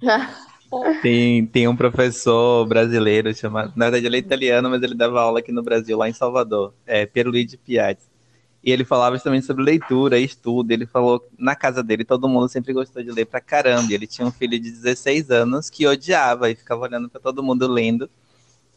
[1.00, 3.72] Tem, tem um professor brasileiro chamado.
[3.74, 6.74] Na verdade, ele é italiano, mas ele dava aula aqui no Brasil, lá em Salvador.
[6.86, 8.02] É Pierluigi Piatti.
[8.62, 10.70] E ele falava justamente sobre leitura estudo.
[10.70, 13.90] Ele falou na casa dele todo mundo sempre gostou de ler pra caramba.
[13.90, 17.42] E ele tinha um filho de 16 anos que odiava e ficava olhando pra todo
[17.42, 18.10] mundo lendo.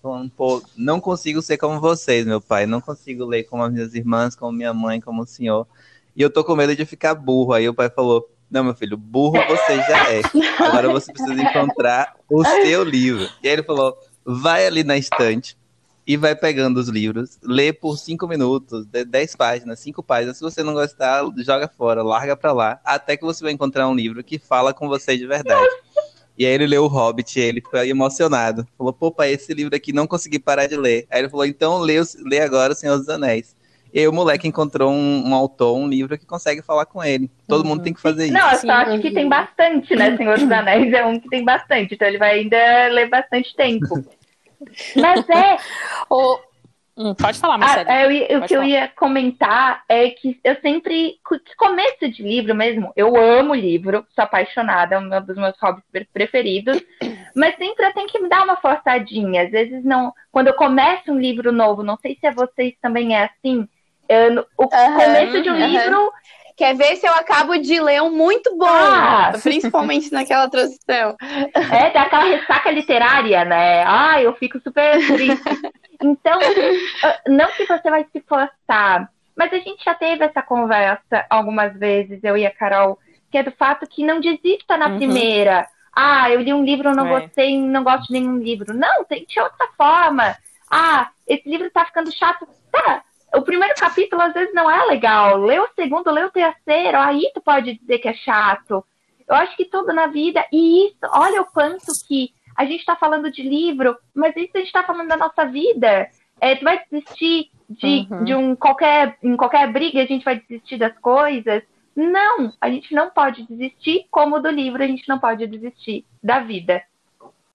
[0.02, 2.66] Falando, pô, não consigo ser como vocês, meu pai.
[2.66, 5.68] Não consigo ler como as minhas irmãs, como minha mãe, como o senhor.
[6.16, 7.54] E eu tô com medo de ficar burro.
[7.54, 10.22] Aí o pai falou: Não, meu filho, burro você já é.
[10.60, 13.28] Agora você precisa encontrar o seu livro.
[13.44, 15.58] E aí ele falou: vai ali na estante
[16.06, 20.38] e vai pegando os livros, lê por cinco minutos, de- dez páginas, cinco páginas.
[20.38, 23.96] Se você não gostar, joga fora, larga pra lá, até que você vai encontrar um
[23.96, 25.70] livro que fala com você de verdade.
[26.38, 28.66] E aí ele leu o Hobbit, e ele ficou emocionado.
[28.78, 31.06] Falou, pô, pai, esse livro aqui não consegui parar de ler.
[31.12, 33.56] Aí ele falou, então lê, lê agora O Senhor dos Anéis.
[33.94, 37.30] E aí o moleque encontrou um, um autor, um livro que consegue falar com ele.
[37.48, 38.34] Todo mundo tem que fazer isso.
[38.34, 38.68] Não, eu Sim.
[38.68, 40.16] só acho que tem bastante, né?
[40.16, 44.04] Senhor dos Anéis é um que tem bastante, então ele vai ainda ler bastante tempo.
[44.96, 45.58] Mas é,
[46.10, 46.42] Ou...
[46.98, 47.90] Hum, pode falar, Ah, Marcelo.
[48.04, 48.66] eu ia- o que eu falar.
[48.68, 54.24] ia comentar é que eu sempre, que começo de livro mesmo, eu amo livro, sou
[54.24, 56.82] apaixonada, é um dos meus hobbies pre- preferidos,
[57.36, 59.44] mas sempre eu tenho que me dar uma forçadinha.
[59.44, 63.16] Às vezes não, quando eu começo um livro novo, não sei se é vocês também
[63.16, 63.68] é assim,
[64.10, 65.68] eu- o Aham, começo de um aham.
[65.68, 66.12] livro,
[66.62, 69.32] Quer ver se eu acabo de ler um muito bom, Ah!
[69.42, 71.18] principalmente naquela transição.
[71.72, 73.84] é daquela ressaca literária, né?
[73.84, 75.60] Ah, eu fico super triste.
[76.00, 76.40] Então,
[77.04, 81.74] ah, não que você vai se forçar, mas a gente já teve essa conversa algumas
[81.80, 83.00] vezes, eu e a Carol,
[83.32, 84.98] que é do fato que não desista na Uhum.
[84.98, 85.68] primeira.
[85.96, 87.22] Ah, eu li um livro, não É.
[87.22, 88.72] gostei, não gosto de nenhum livro.
[88.72, 90.36] Não, tente outra forma.
[90.70, 92.48] Ah, esse livro tá ficando chato.
[92.72, 93.02] Tá,
[93.34, 95.38] o primeiro capítulo às vezes não é legal.
[95.38, 98.86] Lê o segundo, lê o terceiro, aí tu pode dizer que é chato.
[99.28, 102.96] Eu acho que tudo na vida, e isso, olha o quanto que a gente está
[102.96, 106.10] falando de livro, mas isso a gente está falando da nossa vida.
[106.40, 108.24] É, tu vai desistir de, Uhum.
[108.26, 111.64] de um qualquer, em qualquer briga, a gente vai desistir das coisas.
[111.96, 116.40] Não, a gente não pode desistir, como do livro a gente não pode desistir da
[116.40, 116.82] vida.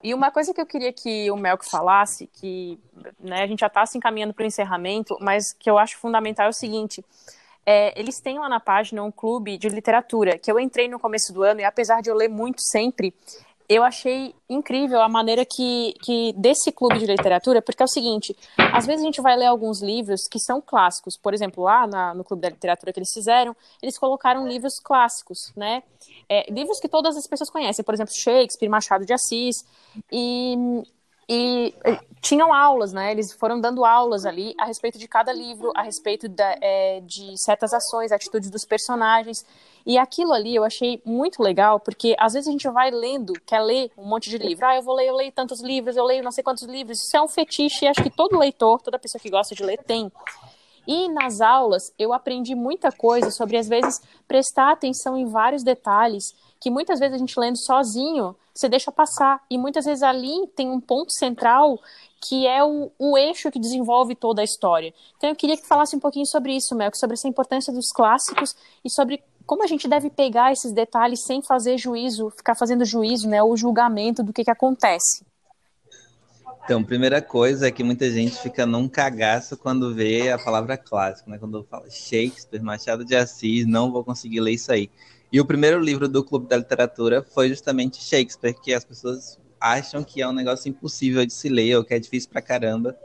[0.07, 2.79] E uma coisa que eu queria que o Melk falasse, que
[3.19, 6.45] né, a gente já está se encaminhando para o encerramento, mas que eu acho fundamental
[6.45, 7.03] é o seguinte:
[7.65, 11.33] é, eles têm lá na página um clube de literatura que eu entrei no começo
[11.33, 13.13] do ano e apesar de eu ler muito sempre,
[13.69, 18.35] eu achei incrível a maneira que, que desse clube de literatura, porque é o seguinte,
[18.57, 22.13] às vezes a gente vai ler alguns livros que são clássicos, por exemplo, lá na-
[22.13, 25.83] no clube da literatura que eles fizeram, eles colocaram livros clássicos, né?
[26.29, 29.57] É, livros que todas as pessoas conhecem, por exemplo, Shakespeare, Machado de Assis,
[30.11, 30.55] e,
[31.29, 33.11] e eh, tinham aulas, né?
[33.11, 37.37] Eles foram dando aulas ali a respeito de cada livro, a respeito da, eh, de
[37.37, 39.45] certas ações, atitudes dos personagens.
[39.85, 43.61] E aquilo ali eu achei muito legal, porque às vezes a gente vai lendo, quer
[43.61, 44.65] ler um monte de livro.
[44.65, 46.97] Ah, eu vou ler, eu leio tantos livros, eu leio não sei quantos livros.
[46.97, 50.11] Isso é um fetiche, acho que todo leitor, toda pessoa que gosta de ler tem.
[50.87, 56.33] E nas aulas eu aprendi muita coisa sobre, às vezes, prestar atenção em vários detalhes
[56.59, 59.41] que muitas vezes a gente lendo sozinho, você deixa passar.
[59.49, 61.79] E muitas vezes ali tem um ponto central
[62.19, 64.93] que é o, o eixo que desenvolve toda a história.
[65.17, 68.55] Então eu queria que falasse um pouquinho sobre isso, Melk, sobre essa importância dos clássicos
[68.83, 73.29] e sobre como a gente deve pegar esses detalhes sem fazer juízo, ficar fazendo juízo,
[73.29, 75.23] né, ou julgamento do que, que acontece.
[76.65, 81.29] Então, primeira coisa é que muita gente fica num cagaço quando vê a palavra clássico,
[81.29, 81.37] né?
[81.37, 84.89] Quando fala Shakespeare, Machado de Assis, não vou conseguir ler isso aí.
[85.31, 90.03] E o primeiro livro do Clube da Literatura foi justamente Shakespeare, que as pessoas acham
[90.03, 92.97] que é um negócio impossível de se ler, ou que é difícil pra caramba.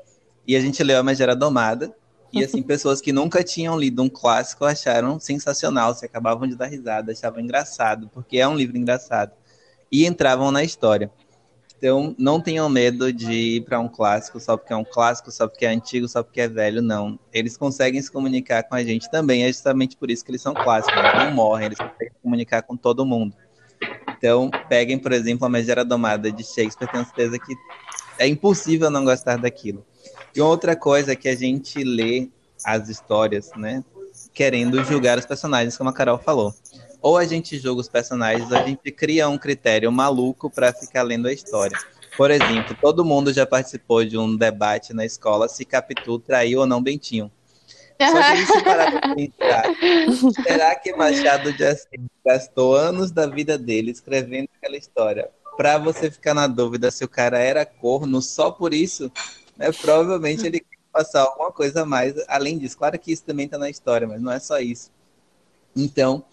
[0.47, 1.95] E a gente leu A Megera Domada,
[2.33, 6.67] e assim, pessoas que nunca tinham lido um clássico acharam sensacional, se acabavam de dar
[6.67, 9.33] risada, achavam engraçado, porque é um livro engraçado.
[9.91, 11.11] E entravam na história.
[11.83, 15.49] Então, não tenham medo de ir para um clássico só porque é um clássico, só
[15.49, 17.19] porque é antigo, só porque é velho, não.
[17.33, 20.55] Eles conseguem se comunicar com a gente também, é justamente por isso que eles são
[20.55, 23.35] clássicos, eles não morrem, eles conseguem se comunicar com todo mundo.
[24.17, 27.53] Então, peguem, por exemplo, a Megera Domada de Shakespeare, tenho certeza que
[28.17, 29.85] é impossível não gostar daquilo.
[30.37, 32.31] E outra coisa é que a gente lê
[32.65, 33.83] as histórias, né,
[34.33, 36.55] querendo julgar os personagens, como a Carol falou.
[37.03, 41.03] Ou a gente julga os personagens, ou a gente cria um critério maluco para ficar
[41.03, 41.77] lendo a história.
[42.17, 46.67] Por exemplo, todo mundo já participou de um debate na escola se Capitu traiu ou
[46.67, 47.31] não Bentinho.
[48.01, 51.87] Só que se parar pra pensar, será que Machado de Assis
[52.25, 57.09] gastou anos da vida dele escrevendo aquela história para você ficar na dúvida se o
[57.09, 59.11] cara era corno só por isso?
[59.57, 59.71] Né?
[59.73, 62.77] Provavelmente ele quer passar alguma coisa a mais além disso.
[62.77, 64.91] Claro que isso também está na história, mas não é só isso.
[65.77, 66.25] Então,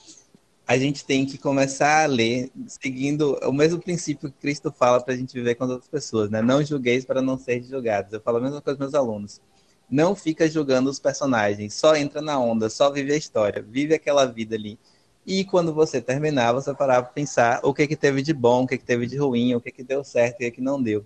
[0.69, 5.15] a gente tem que começar a ler seguindo o mesmo princípio que Cristo fala para
[5.15, 6.43] a gente viver com as outras pessoas, né?
[6.43, 8.13] Não julgueis para não ser julgados.
[8.13, 9.41] Eu falo a mesma coisa com meus alunos.
[9.89, 14.25] Não fica julgando os personagens, só entra na onda, só vive a história, vive aquela
[14.25, 14.77] vida ali.
[15.25, 18.67] E quando você terminar, você parar para pensar o que que teve de bom, o
[18.67, 21.03] que que teve de ruim, o que que deu certo, o que que não deu.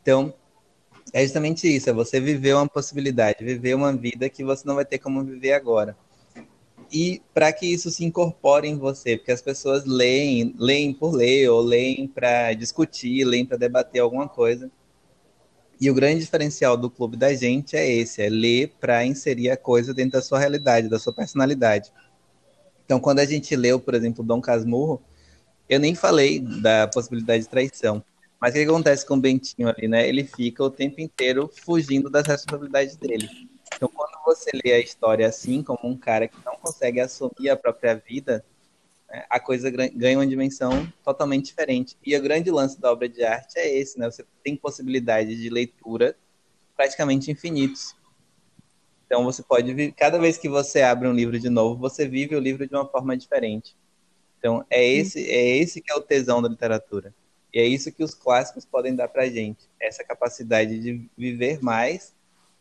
[0.00, 0.32] Então,
[1.12, 4.86] é justamente isso, é você viver uma possibilidade, viver uma vida que você não vai
[4.86, 5.94] ter como viver agora
[6.90, 11.48] e para que isso se incorpore em você, porque as pessoas leem, leem por ler,
[11.48, 14.70] ou leem para discutir, leem para debater alguma coisa.
[15.80, 19.56] E o grande diferencial do clube da gente é esse, é ler para inserir a
[19.56, 21.92] coisa dentro da sua realidade, da sua personalidade.
[22.84, 25.00] Então, quando a gente leu, por exemplo, Dom Casmurro,
[25.68, 28.02] eu nem falei da possibilidade de traição.
[28.40, 30.08] Mas o que acontece com o Bentinho ali, né?
[30.08, 33.28] Ele fica o tempo inteiro fugindo das responsabilidades dele.
[33.74, 37.56] Então, quando você lê a história assim, como um cara que não consegue assumir a
[37.56, 38.44] própria vida,
[39.08, 41.96] né, a coisa ganha uma dimensão totalmente diferente.
[42.04, 44.10] E o grande lance da obra de arte é esse, né?
[44.10, 46.16] Você tem possibilidades de leitura
[46.76, 47.96] praticamente infinitos.
[49.06, 52.40] Então você pode cada vez que você abre um livro de novo, você vive o
[52.40, 53.74] livro de uma forma diferente.
[54.38, 57.14] Então é esse é esse que é o tesão da literatura.
[57.52, 62.14] E é isso que os clássicos podem dar para gente, essa capacidade de viver mais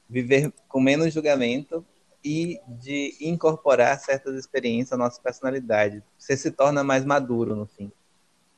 [0.09, 1.85] viver com menos julgamento
[2.23, 6.03] e de incorporar certas experiências à nossa personalidade.
[6.17, 7.91] Você se torna mais maduro no fim.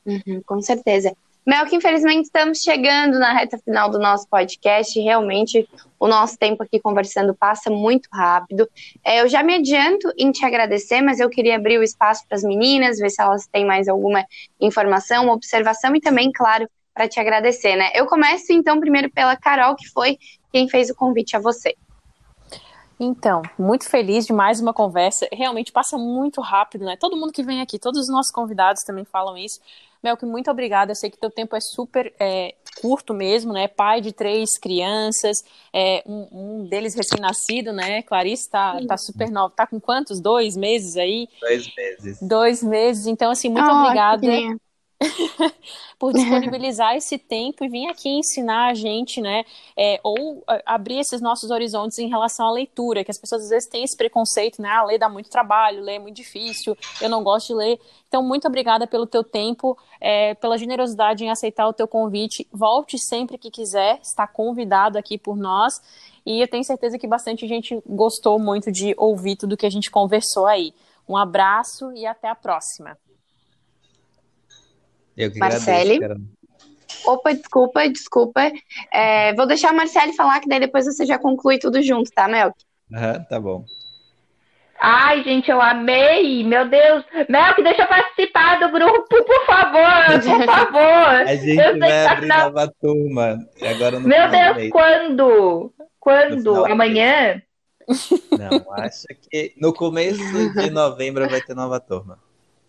[0.04, 1.14] Uhum, com certeza.
[1.46, 4.98] Mel, que infelizmente estamos chegando na reta final do nosso podcast.
[5.00, 8.68] Realmente, o nosso tempo aqui conversando passa muito rápido.
[9.04, 12.36] É, eu já me adianto em te agradecer, mas eu queria abrir o espaço para
[12.36, 14.24] as meninas, ver se elas têm mais alguma
[14.60, 16.68] informação, observação e também, claro,
[17.00, 17.90] para te agradecer, né?
[17.94, 20.18] Eu começo então primeiro pela Carol, que foi
[20.52, 21.74] quem fez o convite a você.
[22.98, 25.26] Então, muito feliz de mais uma conversa.
[25.32, 26.98] Realmente passa muito rápido, né?
[27.00, 29.58] Todo mundo que vem aqui, todos os nossos convidados também falam isso.
[30.02, 30.92] Melk, muito obrigada.
[30.92, 33.66] Eu sei que teu tempo é super é, curto mesmo, né?
[33.66, 35.38] Pai de três crianças,
[35.72, 38.02] é, um, um, deles recém-nascido, né?
[38.02, 39.54] Clarice tá, tá super nova.
[39.56, 40.20] Tá com quantos?
[40.20, 41.26] Dois meses aí?
[41.40, 42.18] Dois meses.
[42.20, 43.06] Dois meses.
[43.06, 44.26] Então, assim, muito oh, obrigada.
[45.98, 49.44] Por disponibilizar esse tempo e vir aqui ensinar a gente, né?
[49.76, 53.68] É, ou abrir esses nossos horizontes em relação à leitura, que as pessoas às vezes
[53.68, 54.68] têm esse preconceito, né?
[54.68, 57.80] Ah, ler dá muito trabalho, ler é muito difícil, eu não gosto de ler.
[58.08, 62.46] Então, muito obrigada pelo teu tempo, é, pela generosidade em aceitar o teu convite.
[62.52, 65.80] Volte sempre que quiser, está convidado aqui por nós.
[66.26, 69.90] E eu tenho certeza que bastante gente gostou muito de ouvir tudo que a gente
[69.90, 70.74] conversou aí.
[71.08, 72.96] Um abraço e até a próxima.
[75.20, 75.96] Eu que Marcele.
[75.96, 76.30] Agradeço,
[77.04, 78.52] Opa, desculpa, desculpa.
[78.92, 82.28] É, vou deixar a Marcele falar, que daí depois você já conclui tudo junto, tá,
[82.28, 82.54] Melk?
[82.92, 83.64] Aham, tá bom.
[84.82, 86.42] Ai, gente, eu amei!
[86.42, 87.04] Meu Deus!
[87.28, 90.20] Melk, deixa eu participar do grupo, por favor!
[90.22, 91.28] Por favor!
[91.28, 92.44] A gente vai abrir na...
[92.44, 93.38] nova turma.
[93.62, 95.72] Agora Meu Deus, quando?
[95.98, 96.64] Quando?
[96.64, 97.42] Amanhã?
[98.38, 100.22] Não, acho que no começo
[100.54, 102.18] de novembro vai ter nova turma.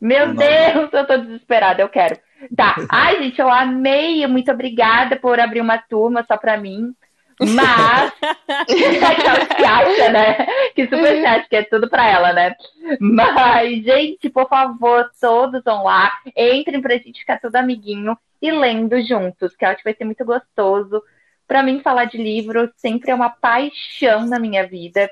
[0.01, 2.19] Meu Deus, eu tô desesperada, eu quero.
[2.55, 2.75] Tá.
[2.89, 4.25] Ai, gente, eu amei.
[4.27, 6.93] Muito obrigada por abrir uma turma só pra mim.
[7.39, 8.11] Mas.
[9.57, 10.45] que acha, né?
[10.75, 12.55] Que super chat, que é tudo pra ela, né?
[12.99, 16.11] Mas, gente, por favor, todos vão lá.
[16.35, 20.05] Entrem pra gente ficar tudo amiguinho e lendo juntos, que eu acho que vai ser
[20.05, 21.01] muito gostoso.
[21.47, 25.09] Pra mim, falar de livro sempre é uma paixão na minha vida.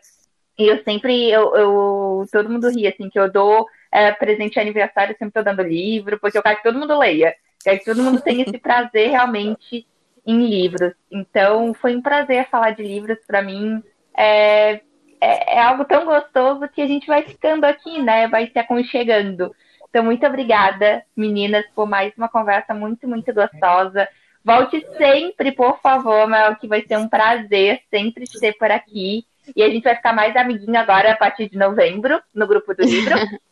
[0.58, 4.60] E eu sempre, eu, eu todo mundo ri, assim, que eu dou é, presente de
[4.60, 7.36] aniversário, sempre tô dando livro, porque eu quero que todo mundo leia.
[7.64, 9.86] Quero que todo mundo tenha esse prazer realmente
[10.26, 10.94] em livros.
[11.12, 13.84] Então, foi um prazer falar de livros para mim.
[14.16, 14.82] É,
[15.22, 18.28] é, é, algo tão gostoso que a gente vai ficando aqui, né?
[18.28, 19.54] Vai se aconchegando.
[19.90, 24.08] Então, muito obrigada, meninas, por mais uma conversa muito, muito gostosa.
[24.46, 29.26] Volte sempre, por favor, Mel, que vai ser um prazer sempre te ter por aqui.
[29.56, 32.84] E a gente vai ficar mais amiguinho agora a partir de novembro, no grupo do
[32.84, 33.16] livro.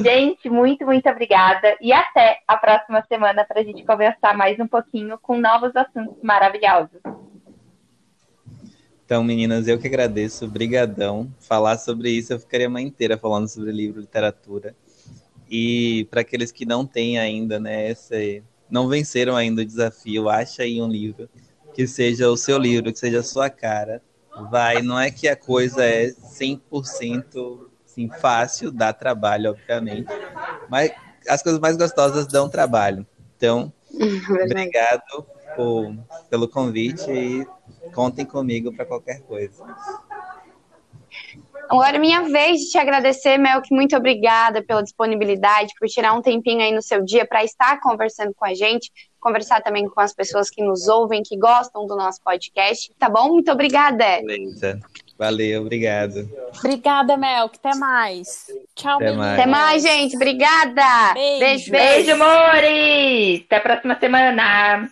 [0.00, 1.76] Gente, muito, muito obrigada.
[1.80, 6.20] E até a próxima semana para a gente conversar mais um pouquinho com novos assuntos
[6.22, 7.00] maravilhosos.
[9.04, 11.32] Então, meninas, eu que agradeço, brigadão.
[11.38, 14.74] Falar sobre isso, eu ficaria uma inteira falando sobre livro, literatura.
[15.48, 20.64] E para aqueles que não têm ainda, né, esse, não venceram ainda o desafio, acha
[20.64, 21.28] aí um livro
[21.72, 24.02] que seja o seu livro, que seja a sua cara.
[24.50, 30.12] Vai, não é que a coisa é 100% assim, fácil, dá trabalho, obviamente,
[30.68, 30.92] mas
[31.26, 33.06] as coisas mais gostosas dão trabalho.
[33.36, 33.72] Então,
[34.44, 35.26] obrigado
[35.56, 35.96] por,
[36.28, 37.46] pelo convite e
[37.92, 39.64] contem comigo para qualquer coisa.
[41.68, 43.72] Agora é minha vez de te agradecer, Melk.
[43.72, 48.32] Muito obrigada pela disponibilidade, por tirar um tempinho aí no seu dia para estar conversando
[48.36, 52.20] com a gente, conversar também com as pessoas que nos ouvem, que gostam do nosso
[52.22, 52.92] podcast.
[52.96, 53.30] Tá bom?
[53.30, 54.22] Muito obrigada.
[54.22, 54.80] Beleza.
[55.18, 56.28] Valeu, obrigado.
[56.58, 57.58] Obrigada, Melk.
[57.58, 58.46] Até mais.
[58.74, 59.40] Tchau, Até mais.
[59.40, 60.16] Até mais, gente.
[60.16, 61.14] Obrigada.
[61.14, 61.40] Beijo.
[61.40, 61.70] beijo.
[61.70, 63.44] Beijo, amores!
[63.46, 64.90] Até a próxima semana!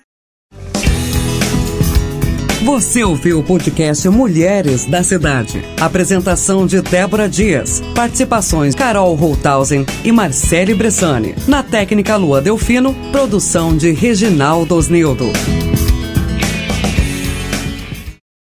[2.64, 5.62] Você ouviu o podcast Mulheres da Cidade.
[5.78, 7.82] Apresentação de Débora Dias.
[7.94, 11.34] Participações Carol Holthausen e Marcele Bressani.
[11.46, 15.26] Na técnica Lua Delfino, produção de Reginaldo Osnildo.